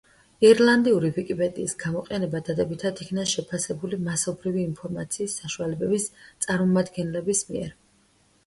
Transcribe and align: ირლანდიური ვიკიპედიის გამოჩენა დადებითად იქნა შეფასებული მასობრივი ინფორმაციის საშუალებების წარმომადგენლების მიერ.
ირლანდიური 0.47 1.09
ვიკიპედიის 1.17 1.75
გამოჩენა 1.83 2.39
დადებითად 2.47 3.01
იქნა 3.05 3.25
შეფასებული 3.33 3.99
მასობრივი 4.07 4.65
ინფორმაციის 4.71 5.37
საშუალებების 5.43 6.09
წარმომადგენლების 6.47 7.47
მიერ. 7.53 7.71